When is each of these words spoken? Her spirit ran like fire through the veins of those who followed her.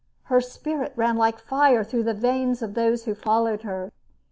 Her 0.23 0.41
spirit 0.41 0.93
ran 0.95 1.15
like 1.15 1.37
fire 1.37 1.83
through 1.83 2.05
the 2.05 2.15
veins 2.15 2.63
of 2.63 2.73
those 2.73 3.05
who 3.05 3.13
followed 3.13 3.61
her. 3.61 3.91